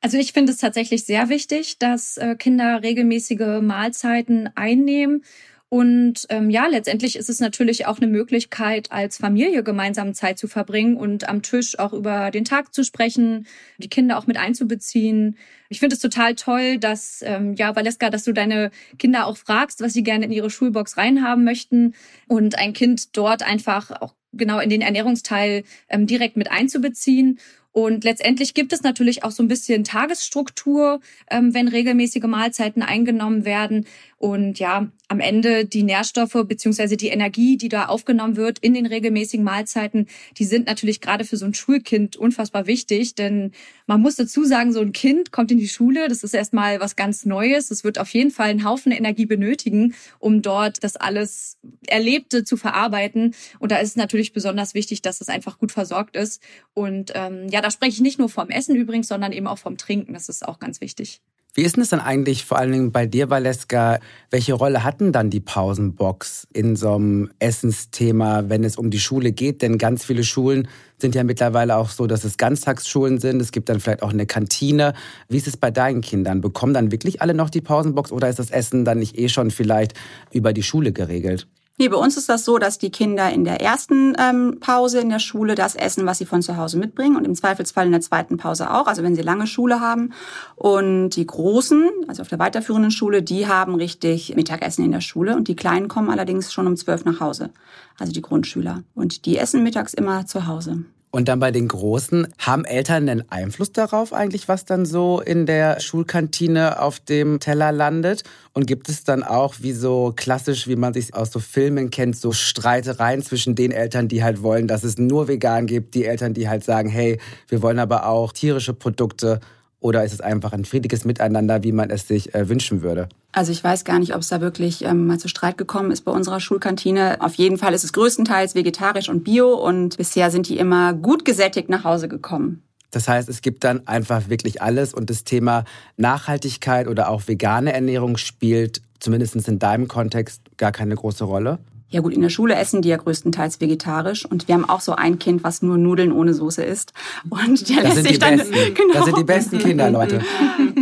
[0.00, 5.24] Also ich finde es tatsächlich sehr wichtig, dass äh, Kinder regelmäßige Mahlzeiten einnehmen
[5.70, 10.48] Und ähm, ja, letztendlich ist es natürlich auch eine Möglichkeit, als Familie gemeinsam Zeit zu
[10.48, 15.36] verbringen und am Tisch auch über den Tag zu sprechen, die Kinder auch mit einzubeziehen.
[15.68, 19.82] Ich finde es total toll, dass, ähm, ja, Valeska, dass du deine Kinder auch fragst,
[19.82, 21.94] was sie gerne in ihre Schulbox reinhaben möchten
[22.28, 27.38] und ein Kind dort einfach auch genau in den Ernährungsteil ähm, direkt mit einzubeziehen.
[27.72, 31.00] Und letztendlich gibt es natürlich auch so ein bisschen Tagesstruktur,
[31.30, 33.86] ähm, wenn regelmäßige Mahlzeiten eingenommen werden.
[34.16, 38.86] Und ja, am Ende die Nährstoffe beziehungsweise die Energie, die da aufgenommen wird in den
[38.86, 43.14] regelmäßigen Mahlzeiten, die sind natürlich gerade für so ein Schulkind unfassbar wichtig.
[43.14, 43.52] Denn
[43.88, 46.94] man muss dazu sagen, so ein Kind kommt in die Schule, das ist erstmal was
[46.94, 47.70] ganz Neues.
[47.70, 52.58] Es wird auf jeden Fall einen Haufen Energie benötigen, um dort das alles Erlebte zu
[52.58, 53.34] verarbeiten.
[53.58, 56.42] Und da ist es natürlich besonders wichtig, dass es einfach gut versorgt ist.
[56.74, 59.78] Und ähm, ja, da spreche ich nicht nur vom Essen übrigens, sondern eben auch vom
[59.78, 60.12] Trinken.
[60.12, 61.22] Das ist auch ganz wichtig.
[61.58, 63.98] Wie ist denn das dann eigentlich vor allen Dingen bei dir, Valeska?
[64.30, 69.32] Welche Rolle hatten dann die Pausenbox in so einem Essensthema, wenn es um die Schule
[69.32, 69.60] geht?
[69.60, 70.68] Denn ganz viele Schulen
[70.98, 73.42] sind ja mittlerweile auch so, dass es Ganztagsschulen sind.
[73.42, 74.94] Es gibt dann vielleicht auch eine Kantine.
[75.28, 76.40] Wie ist es bei deinen Kindern?
[76.40, 79.50] Bekommen dann wirklich alle noch die Pausenbox oder ist das Essen dann nicht eh schon
[79.50, 79.94] vielleicht
[80.30, 81.48] über die Schule geregelt?
[81.80, 85.10] Nee, bei uns ist das so, dass die Kinder in der ersten ähm, Pause in
[85.10, 88.00] der Schule das essen, was sie von zu Hause mitbringen und im Zweifelsfall in der
[88.00, 90.12] zweiten Pause auch, also wenn sie lange Schule haben.
[90.56, 95.36] Und die Großen, also auf der weiterführenden Schule, die haben richtig Mittagessen in der Schule
[95.36, 97.50] und die Kleinen kommen allerdings schon um zwölf nach Hause,
[97.96, 98.82] also die Grundschüler.
[98.96, 100.84] Und die essen mittags immer zu Hause.
[101.10, 105.46] Und dann bei den Großen, haben Eltern einen Einfluss darauf eigentlich, was dann so in
[105.46, 108.24] der Schulkantine auf dem Teller landet?
[108.52, 112.16] Und gibt es dann auch, wie so klassisch, wie man sich aus so Filmen kennt,
[112.16, 116.34] so Streitereien zwischen den Eltern, die halt wollen, dass es nur vegan gibt, die Eltern,
[116.34, 117.18] die halt sagen, hey,
[117.48, 119.40] wir wollen aber auch tierische Produkte
[119.80, 123.08] oder ist es einfach ein friedliches Miteinander, wie man es sich äh, wünschen würde?
[123.32, 126.02] Also ich weiß gar nicht, ob es da wirklich ähm, mal zu Streit gekommen ist
[126.02, 127.18] bei unserer Schulkantine.
[127.20, 131.24] Auf jeden Fall ist es größtenteils vegetarisch und bio und bisher sind die immer gut
[131.24, 132.62] gesättigt nach Hause gekommen.
[132.90, 135.64] Das heißt, es gibt dann einfach wirklich alles und das Thema
[135.96, 141.58] Nachhaltigkeit oder auch vegane Ernährung spielt zumindest in deinem Kontext gar keine große Rolle.
[141.90, 144.92] Ja gut, in der Schule essen die ja größtenteils vegetarisch und wir haben auch so
[144.92, 146.92] ein Kind, was nur Nudeln ohne Soße isst
[147.30, 148.92] und der das lässt sich dann genau.
[148.92, 150.20] das sind die besten Kinder, Leute.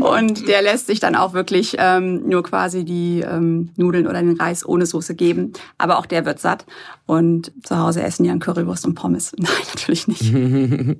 [0.00, 4.36] Und der lässt sich dann auch wirklich ähm, nur quasi die ähm, Nudeln oder den
[4.36, 6.66] Reis ohne Soße geben, aber auch der wird satt
[7.06, 9.32] und zu Hause essen die dann Currywurst und Pommes.
[9.38, 10.22] Nein, natürlich nicht.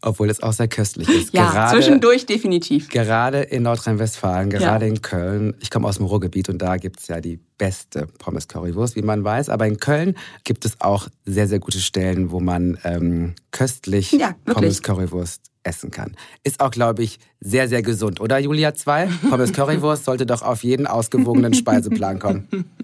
[0.00, 1.34] Obwohl es auch sehr köstlich ist.
[1.34, 2.88] Ja, gerade, zwischendurch definitiv.
[2.88, 4.92] Gerade in Nordrhein-Westfalen, gerade ja.
[4.92, 5.54] in Köln.
[5.60, 9.48] Ich komme aus dem Ruhrgebiet und da gibt's ja die beste Pommes-Currywurst, wie man weiß.
[9.48, 14.34] Aber in Köln gibt es auch sehr, sehr gute Stellen, wo man ähm, köstlich ja,
[14.44, 16.16] Pommes-Currywurst essen kann.
[16.42, 19.08] Ist auch, glaube ich, sehr, sehr gesund, oder Julia 2?
[19.30, 22.48] Pommes Currywurst sollte doch auf jeden ausgewogenen Speiseplan kommen.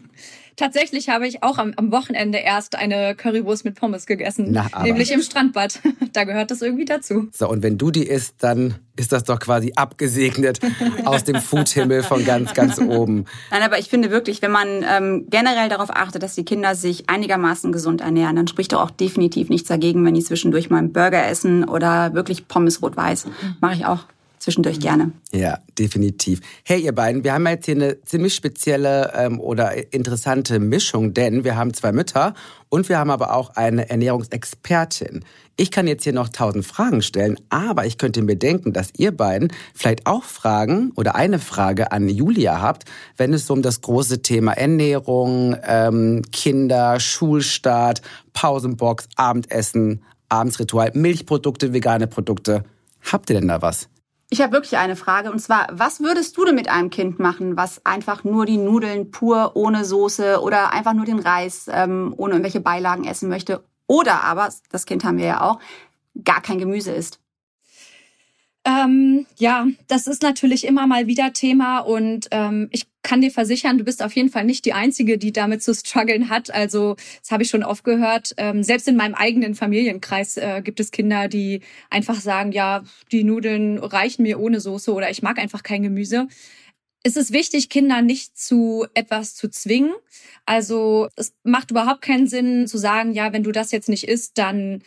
[0.57, 4.49] Tatsächlich habe ich auch am, am, Wochenende erst eine Currywurst mit Pommes gegessen.
[4.51, 5.81] Na, nämlich im Strandbad.
[6.13, 7.29] Da gehört das irgendwie dazu.
[7.33, 10.59] So, und wenn du die isst, dann ist das doch quasi abgesegnet
[11.05, 13.27] aus dem Foodhimmel von ganz, ganz oben.
[13.51, 17.09] Nein, aber ich finde wirklich, wenn man ähm, generell darauf achtet, dass die Kinder sich
[17.09, 20.93] einigermaßen gesund ernähren, dann spricht doch auch definitiv nichts dagegen, wenn die zwischendurch mal einen
[20.93, 23.27] Burger essen oder wirklich Pommes rot-weiß.
[23.61, 24.07] Mache ich auch
[24.41, 24.83] zwischendurch mhm.
[24.83, 25.13] gerne.
[25.33, 26.41] Ja, definitiv.
[26.65, 31.45] Hey, ihr beiden, wir haben jetzt hier eine ziemlich spezielle ähm, oder interessante Mischung, denn
[31.45, 32.35] wir haben zwei Mütter
[32.69, 35.25] und wir haben aber auch eine Ernährungsexpertin.
[35.57, 39.15] Ich kann jetzt hier noch tausend Fragen stellen, aber ich könnte mir denken, dass ihr
[39.15, 42.85] beiden vielleicht auch Fragen oder eine Frage an Julia habt,
[43.19, 48.01] wenn es um das große Thema Ernährung, ähm, Kinder, Schulstart,
[48.33, 52.65] Pausenbox, Abendessen, Abendsritual, Milchprodukte, vegane Produkte.
[53.03, 53.89] Habt ihr denn da was?
[54.33, 57.57] Ich habe wirklich eine Frage und zwar, was würdest du denn mit einem Kind machen,
[57.57, 62.35] was einfach nur die Nudeln pur ohne Soße oder einfach nur den Reis ähm, ohne
[62.35, 63.65] irgendwelche Beilagen essen möchte?
[63.89, 65.59] Oder aber, das Kind haben wir ja auch,
[66.23, 67.19] gar kein Gemüse isst?
[68.65, 73.79] Ähm, ja, das ist natürlich immer mal wieder Thema und ähm, ich kann dir versichern,
[73.79, 76.53] du bist auf jeden Fall nicht die Einzige, die damit zu strugglen hat.
[76.53, 78.35] Also das habe ich schon oft gehört.
[78.37, 83.25] Ähm, selbst in meinem eigenen Familienkreis äh, gibt es Kinder, die einfach sagen, ja, die
[83.25, 86.29] Nudeln reichen mir ohne Soße oder ich mag einfach kein Gemüse.
[87.03, 89.95] Es ist wichtig, Kinder nicht zu etwas zu zwingen.
[90.45, 94.37] Also es macht überhaupt keinen Sinn zu sagen, ja, wenn du das jetzt nicht isst,
[94.37, 94.83] dann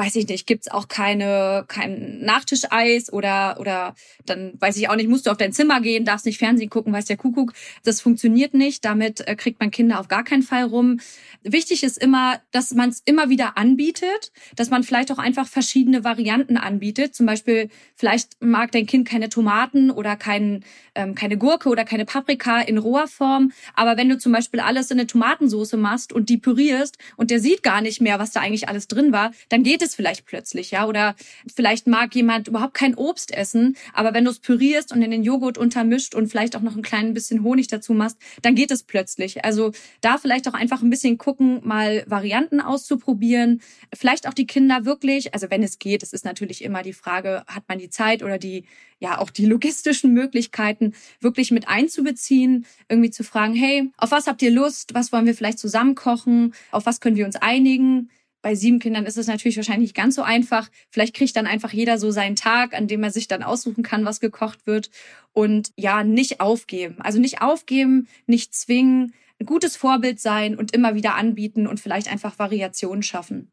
[0.00, 5.10] weiß ich nicht, gibt's auch keine kein Nachtischeis oder oder dann weiß ich auch nicht,
[5.10, 7.52] musst du auf dein Zimmer gehen, darfst nicht Fernsehen gucken, weiß der Kuckuck.
[7.84, 8.82] Das funktioniert nicht.
[8.86, 11.00] Damit äh, kriegt man Kinder auf gar keinen Fall rum.
[11.42, 16.02] Wichtig ist immer, dass man es immer wieder anbietet, dass man vielleicht auch einfach verschiedene
[16.02, 17.14] Varianten anbietet.
[17.14, 22.06] Zum Beispiel vielleicht mag dein Kind keine Tomaten oder kein, ähm, keine Gurke oder keine
[22.06, 23.52] Paprika in roher Form.
[23.74, 27.40] Aber wenn du zum Beispiel alles in eine Tomatensauce machst und die pürierst und der
[27.40, 30.70] sieht gar nicht mehr, was da eigentlich alles drin war, dann geht es vielleicht plötzlich,
[30.70, 30.86] ja.
[30.86, 31.14] Oder
[31.54, 35.22] vielleicht mag jemand überhaupt kein Obst essen, aber wenn du es pürierst und in den
[35.22, 38.82] Joghurt untermischt und vielleicht auch noch ein klein bisschen Honig dazu machst, dann geht es
[38.82, 39.44] plötzlich.
[39.44, 43.60] Also da vielleicht auch einfach ein bisschen gucken, mal Varianten auszuprobieren.
[43.94, 47.44] Vielleicht auch die Kinder wirklich, also wenn es geht, es ist natürlich immer die Frage,
[47.46, 48.64] hat man die Zeit oder die
[49.00, 54.42] ja auch die logistischen Möglichkeiten wirklich mit einzubeziehen, irgendwie zu fragen, hey, auf was habt
[54.42, 54.94] ihr Lust?
[54.94, 56.54] Was wollen wir vielleicht zusammen kochen?
[56.70, 58.10] Auf was können wir uns einigen?
[58.42, 60.68] Bei sieben Kindern ist es natürlich wahrscheinlich nicht ganz so einfach.
[60.88, 64.04] Vielleicht kriegt dann einfach jeder so seinen Tag, an dem er sich dann aussuchen kann,
[64.04, 64.90] was gekocht wird.
[65.32, 66.96] Und ja, nicht aufgeben.
[67.00, 72.10] Also nicht aufgeben, nicht zwingen, ein gutes Vorbild sein und immer wieder anbieten und vielleicht
[72.10, 73.50] einfach Variationen schaffen.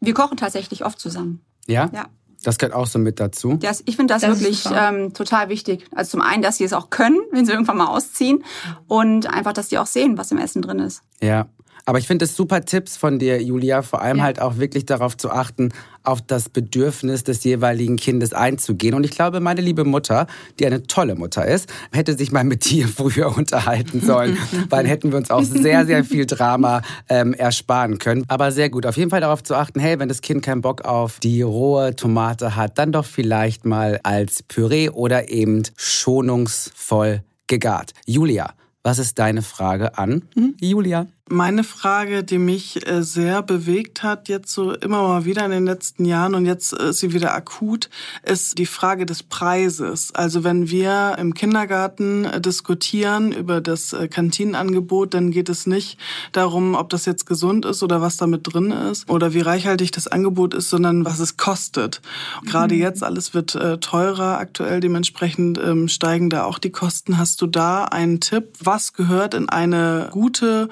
[0.00, 1.40] Wir kochen tatsächlich oft zusammen.
[1.66, 1.90] Ja?
[1.94, 2.08] Ja.
[2.42, 3.58] Das gehört auch so mit dazu.
[3.60, 5.84] Das, ich finde das, Das ist wirklich ähm, total wichtig.
[5.94, 8.44] Also zum einen, dass sie es auch können, wenn sie irgendwann mal ausziehen.
[8.86, 11.02] Und einfach, dass die auch sehen, was im Essen drin ist.
[11.20, 11.48] Ja.
[11.84, 14.24] Aber ich finde es super Tipps von dir, Julia, vor allem Ja.
[14.24, 15.70] halt auch wirklich darauf zu achten,
[16.02, 18.94] auf das Bedürfnis des jeweiligen Kindes einzugehen.
[18.94, 20.26] Und ich glaube, meine liebe Mutter,
[20.58, 24.36] die eine tolle Mutter ist, hätte sich mal mit dir früher unterhalten sollen,
[24.70, 28.24] weil dann hätten wir uns auch sehr, sehr viel Drama ähm, ersparen können.
[28.28, 30.82] Aber sehr gut, auf jeden Fall darauf zu achten, hey, wenn das Kind keinen Bock
[30.86, 37.92] auf die rohe Tomate hat, dann doch vielleicht mal als Püree oder eben schonungsvoll gegart.
[38.06, 40.22] Julia, was ist deine Frage an
[40.60, 41.06] Julia?
[41.32, 45.64] Meine Frage, die mich äh, sehr bewegt hat, jetzt so immer mal wieder in den
[45.64, 47.88] letzten Jahren und jetzt äh, ist sie wieder akut,
[48.24, 50.12] ist die Frage des Preises.
[50.12, 56.00] Also wenn wir im Kindergarten äh, diskutieren über das Kantinenangebot, dann geht es nicht
[56.32, 60.08] darum, ob das jetzt gesund ist oder was damit drin ist oder wie reichhaltig das
[60.08, 62.00] Angebot ist, sondern was es kostet.
[62.44, 67.18] Gerade jetzt, alles wird teurer aktuell, dementsprechend ähm, steigen da auch die Kosten.
[67.18, 68.48] Hast du da einen Tipp?
[68.58, 70.68] Was gehört in eine gute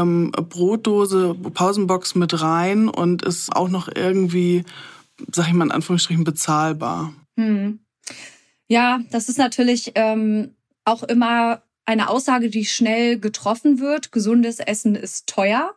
[0.00, 4.64] ähm, Brotdose, Pausenbox mit rein und ist auch noch irgendwie,
[5.32, 7.12] sag ich mal in Anführungsstrichen, bezahlbar?
[7.38, 7.80] Hm.
[8.68, 14.12] Ja, das ist natürlich ähm, auch immer eine Aussage, die schnell getroffen wird.
[14.12, 15.74] Gesundes Essen ist teuer.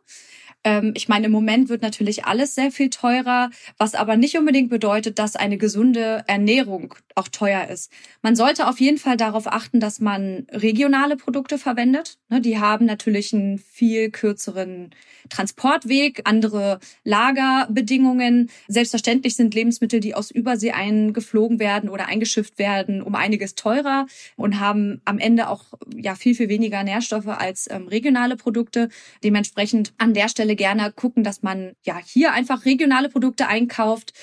[0.64, 4.70] Ähm, ich meine, im Moment wird natürlich alles sehr viel teurer, was aber nicht unbedingt
[4.70, 7.92] bedeutet, dass eine gesunde Ernährung auch teuer ist.
[8.22, 12.18] Man sollte auf jeden Fall darauf achten, dass man regionale Produkte verwendet.
[12.34, 14.90] Ne, Die haben natürlich einen viel kürzeren
[15.30, 18.50] Transportweg, andere Lagerbedingungen.
[18.68, 24.60] Selbstverständlich sind Lebensmittel, die aus Übersee eingeflogen werden oder eingeschifft werden, um einiges teurer und
[24.60, 25.66] haben am Ende auch
[25.96, 28.90] ja viel viel weniger Nährstoffe als ähm, regionale Produkte.
[29.24, 34.14] Dementsprechend an der Stelle gerne gucken, dass man ja hier einfach regionale Produkte einkauft.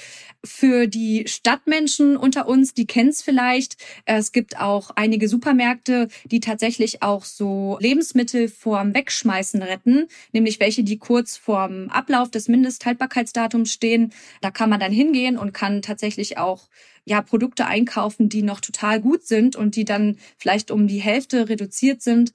[0.43, 3.77] Für die Stadtmenschen unter uns, die kennen es vielleicht.
[4.07, 10.83] Es gibt auch einige Supermärkte, die tatsächlich auch so Lebensmittel vorm Wegschmeißen retten, nämlich welche,
[10.83, 14.15] die kurz vorm Ablauf des Mindesthaltbarkeitsdatums stehen.
[14.41, 16.71] Da kann man dann hingehen und kann tatsächlich auch
[17.05, 21.51] ja Produkte einkaufen, die noch total gut sind und die dann vielleicht um die Hälfte
[21.51, 22.33] reduziert sind.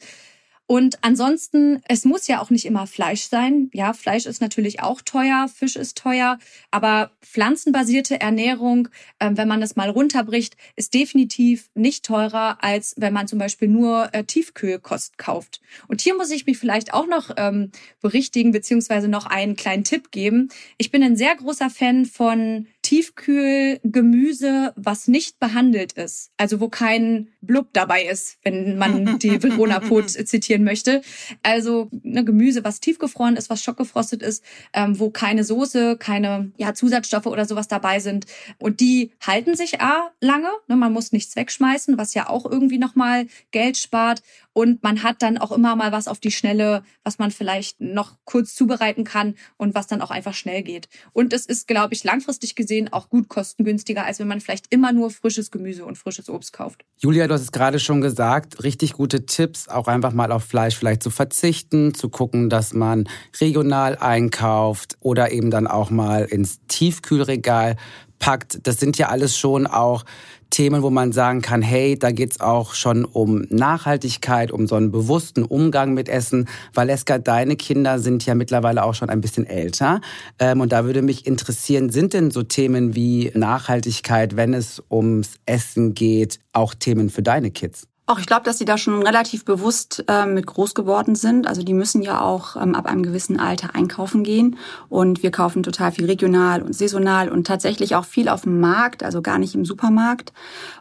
[0.67, 3.69] Und ansonsten, es muss ja auch nicht immer Fleisch sein.
[3.71, 6.39] Ja, Fleisch ist natürlich auch teuer, Fisch ist teuer,
[6.71, 8.88] aber pflanzenbasierte Ernährung,
[9.19, 13.67] ähm, wenn man das mal runterbricht, ist definitiv nicht teurer, als wenn man zum Beispiel
[13.67, 15.62] nur äh, Tiefkühlkost kauft.
[15.88, 20.10] Und hier muss ich mich vielleicht auch noch ähm, berichtigen, beziehungsweise noch einen kleinen Tipp
[20.10, 20.49] geben.
[20.78, 26.30] Ich bin ein sehr großer Fan von Tiefkühlgemüse, was nicht behandelt ist.
[26.38, 31.02] Also wo kein Blub dabei ist, wenn man die Verona Pot zitieren möchte.
[31.41, 34.43] Also ne, Gemüse, was tiefgefroren ist, was schockgefrostet ist,
[34.74, 38.28] ähm, wo keine Soße, keine ja, Zusatzstoffe oder sowas dabei sind.
[38.60, 40.50] Und die halten sich A lange.
[40.67, 44.21] Ne, man muss nichts wegschmeißen, was ja auch irgendwie nochmal Geld spart.
[44.58, 48.15] Und man hat dann auch immer mal was auf die Schnelle, was man vielleicht noch
[48.24, 50.88] kurz zubereiten kann und was dann auch einfach schnell geht.
[51.12, 54.94] Und es ist, glaube ich, langfristig gesehen auch gut kostengünstiger, als wenn man vielleicht immer
[54.94, 56.86] nur frisches Gemüse und frisches Obst kauft.
[57.00, 60.78] Julia, du hast es gerade schon gesagt, richtig gute Tipps, auch einfach mal auf Fleisch
[60.78, 63.10] vielleicht zu verzichten, zu gucken, dass man
[63.41, 67.76] regional einkauft oder eben dann auch mal ins Tiefkühlregal
[68.20, 68.65] packt.
[68.65, 70.06] Das sind ja alles schon auch
[70.49, 74.91] Themen, wo man sagen kann, hey, da geht's auch schon um Nachhaltigkeit, um so einen
[74.91, 76.47] bewussten Umgang mit Essen.
[76.73, 80.01] Valeska, deine Kinder sind ja mittlerweile auch schon ein bisschen älter.
[80.39, 85.36] Ähm, und da würde mich interessieren, sind denn so Themen wie Nachhaltigkeit, wenn es ums
[85.45, 87.88] Essen geht, auch Themen für deine Kids?
[88.08, 91.48] Auch ich glaube, dass sie da schon relativ bewusst äh, mit groß geworden sind.
[91.48, 94.58] Also die müssen ja auch ähm, ab einem gewissen Alter einkaufen gehen.
[94.89, 99.02] Und wir kaufen total viel regional und saisonal und tatsächlich auch viel auf dem Markt,
[99.02, 100.34] also gar nicht im Supermarkt.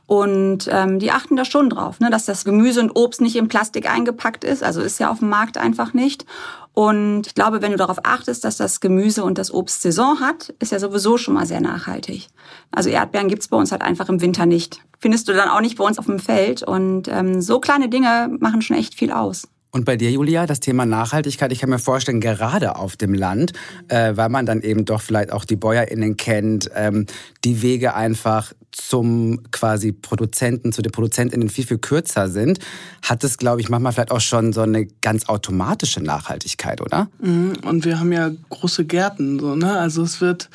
[0.07, 3.49] Und ähm, die achten da schon drauf, ne, dass das Gemüse und Obst nicht in
[3.49, 4.63] Plastik eingepackt ist.
[4.63, 6.27] Also ist ja auf dem Markt einfach nicht.
[6.75, 10.53] Und ich glaube, wenn du darauf achtest, dass das Gemüse und das Obst Saison hat,
[10.59, 12.27] ist ja sowieso schon mal sehr nachhaltig.
[12.73, 14.81] Also Erdbeeren gibt's bei uns halt einfach im Winter nicht.
[14.99, 16.65] Findest du dann auch nicht bei uns auf dem Feld.
[16.65, 19.47] Und ähm, so kleine Dinge machen schon echt viel aus.
[19.71, 23.53] Und bei dir, Julia, das Thema Nachhaltigkeit, ich kann mir vorstellen, gerade auf dem Land,
[23.89, 27.07] äh, weil man dann eben doch vielleicht auch die BäuerInnen kennt, ähm,
[27.45, 32.59] die Wege einfach zum quasi Produzenten, zu den ProduzentInnen viel, viel kürzer sind,
[33.03, 37.09] hat es, glaube ich, manchmal vielleicht auch schon so eine ganz automatische Nachhaltigkeit, oder?
[37.21, 37.55] Mhm.
[37.63, 39.79] Und wir haben ja große Gärten, so, ne?
[39.79, 40.51] Also es wird,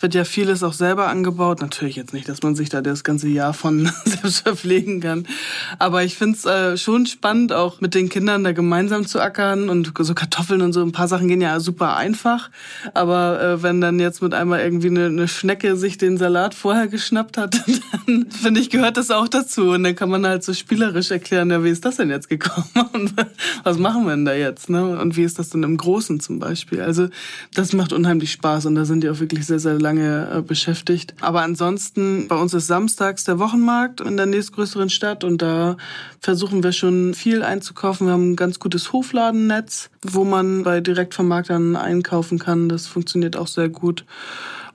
[0.00, 1.60] wird ja vieles auch selber angebaut.
[1.60, 5.26] Natürlich jetzt nicht, dass man sich da das ganze Jahr von selbst verpflegen kann.
[5.78, 9.68] Aber ich finde es äh, schon spannend, auch mit den Kindern da gemeinsam zu ackern
[9.68, 10.82] und so Kartoffeln und so.
[10.82, 12.50] Ein paar Sachen gehen ja super einfach.
[12.94, 16.88] Aber äh, wenn dann jetzt mit einmal irgendwie eine, eine Schnecke sich den Salat vorher
[16.88, 17.61] geschnappt hat,
[18.06, 19.70] dann finde ich, gehört das auch dazu.
[19.70, 22.68] Und dann kann man halt so spielerisch erklären, ja, wie ist das denn jetzt gekommen?
[22.92, 23.14] Und
[23.64, 24.70] was machen wir denn da jetzt?
[24.70, 24.98] Ne?
[24.98, 26.80] Und wie ist das denn im Großen zum Beispiel?
[26.80, 27.08] Also
[27.54, 31.14] das macht unheimlich Spaß und da sind die auch wirklich sehr, sehr lange äh, beschäftigt.
[31.20, 35.76] Aber ansonsten, bei uns ist samstags der Wochenmarkt in der nächstgrößeren Stadt und da
[36.20, 38.06] versuchen wir schon viel einzukaufen.
[38.06, 42.68] Wir haben ein ganz gutes Hofladennetz, wo man bei Direktvermarktern einkaufen kann.
[42.68, 44.04] Das funktioniert auch sehr gut.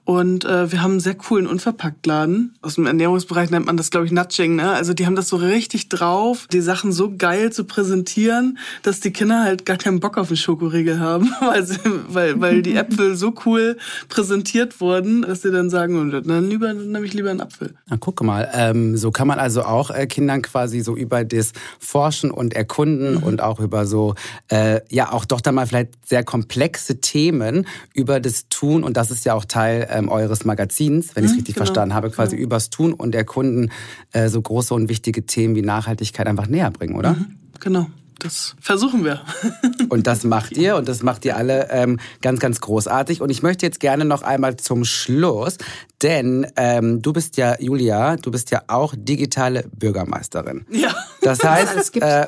[0.08, 2.56] Und äh, wir haben einen sehr coolen Unverpacktladen.
[2.62, 4.56] Aus dem Ernährungsbereich nennt man das, glaube ich, Nudging.
[4.56, 4.72] Ne?
[4.72, 9.12] Also die haben das so richtig drauf, die Sachen so geil zu präsentieren, dass die
[9.12, 13.18] Kinder halt gar keinen Bock auf einen Schokoriegel haben, weil, sie, weil, weil die Äpfel
[13.18, 13.76] so cool
[14.08, 17.74] präsentiert wurden, dass sie dann sagen, dann lieber dann nehme ich lieber einen Apfel.
[17.90, 21.52] Na, guck mal, ähm, so kann man also auch äh, Kindern quasi so über das
[21.80, 23.24] Forschen und Erkunden mhm.
[23.24, 24.16] und auch über so,
[24.48, 29.12] äh, ja, auch doch dann mal vielleicht sehr komplexe Themen über das Tun und das
[29.12, 31.66] ist ja auch Teil ähm, eures Magazins, wenn ich es mhm, richtig genau.
[31.66, 32.46] verstanden habe, quasi genau.
[32.46, 33.72] übers Tun und Erkunden
[34.12, 37.14] äh, so große und wichtige Themen wie Nachhaltigkeit einfach näher bringen, oder?
[37.14, 37.88] Mhm, genau
[38.20, 39.22] das versuchen wir.
[39.90, 43.22] und das macht ihr und das macht ihr alle ähm, ganz, ganz großartig.
[43.22, 45.58] Und ich möchte jetzt gerne noch einmal zum Schluss,
[46.02, 50.66] denn ähm, du bist ja, Julia, du bist ja auch digitale Bürgermeisterin.
[50.72, 50.96] Ja.
[51.22, 52.28] Das heißt, äh,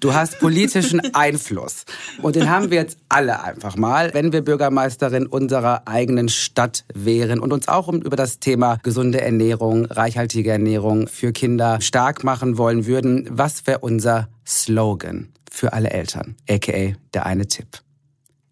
[0.00, 1.84] du hast politischen Einfluss.
[2.22, 7.40] Und den haben wir jetzt alle einfach mal, wenn wir Bürgermeisterin unserer eigenen Stadt wären
[7.40, 12.86] und uns auch über das Thema gesunde Ernährung, reichhaltige Ernährung für Kinder stark machen wollen
[12.86, 13.28] würden.
[13.30, 17.68] Was wäre unser Slogan für alle Eltern, aka der eine Tipp.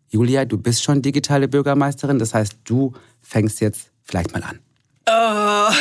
[0.08, 4.58] Julia, du bist schon digitale Bürgermeisterin, das heißt, du fängst jetzt vielleicht mal an.
[5.08, 5.72] Oh,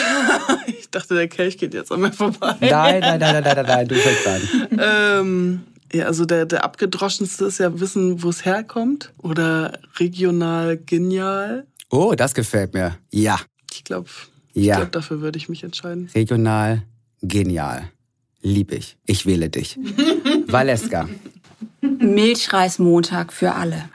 [0.94, 2.54] ich dachte, der Kelch geht jetzt an mir vorbei.
[2.60, 4.42] Nein, nein, nein, nein, nein, nein, du fängst an.
[4.78, 5.62] ähm,
[5.94, 9.14] ja, also der, der abgedroschenste ist ja wissen, wo es herkommt.
[9.20, 11.66] Oder regional genial.
[11.90, 12.98] Oh, das gefällt mir.
[13.10, 13.40] Ja.
[13.72, 14.10] Ich glaube,
[14.52, 14.76] ja.
[14.76, 16.10] glaub, dafür würde ich mich entscheiden.
[16.14, 16.84] Regional
[17.22, 17.90] genial.
[18.42, 18.98] Lieb ich.
[19.06, 19.80] Ich wähle dich.
[20.48, 21.08] Valeska.
[21.80, 23.86] Milchreismontag für alle.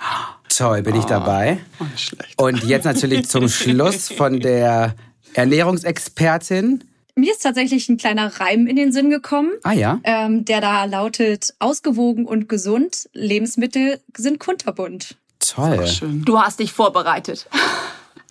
[0.48, 1.58] Toll, bin ich ah, dabei.
[1.78, 2.40] Oh, schlecht.
[2.40, 4.94] Und jetzt natürlich zum Schluss von der
[5.36, 6.84] Ernährungsexpertin.
[7.14, 9.52] Mir ist tatsächlich ein kleiner Reim in den Sinn gekommen.
[9.62, 10.00] Ah ja.
[10.04, 13.08] Ähm, der da lautet: Ausgewogen und gesund.
[13.12, 15.16] Lebensmittel sind kunterbunt.
[15.38, 15.88] Toll.
[16.24, 17.48] Du hast dich vorbereitet.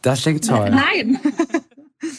[0.02, 0.70] Das klingt toll.
[0.70, 1.20] Nein.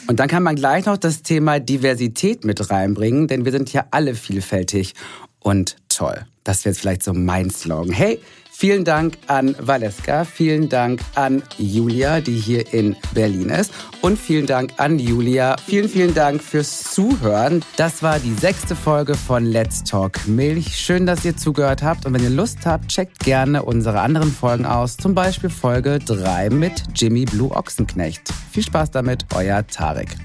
[0.08, 3.86] Und dann kann man gleich noch das Thema Diversität mit reinbringen, denn wir sind ja
[3.92, 4.94] alle vielfältig
[5.40, 6.26] und toll.
[6.42, 7.92] Das wäre jetzt vielleicht so mein Slogan.
[7.92, 8.20] Hey,
[8.58, 13.70] Vielen Dank an Valeska, vielen Dank an Julia, die hier in Berlin ist.
[14.00, 15.56] Und vielen Dank an Julia.
[15.66, 17.62] Vielen, vielen Dank fürs Zuhören.
[17.76, 20.74] Das war die sechste Folge von Let's Talk Milch.
[20.74, 22.06] Schön, dass ihr zugehört habt.
[22.06, 24.96] Und wenn ihr Lust habt, checkt gerne unsere anderen Folgen aus.
[24.96, 28.32] Zum Beispiel Folge 3 mit Jimmy Blue Ochsenknecht.
[28.52, 30.16] Viel Spaß damit, euer Tarek.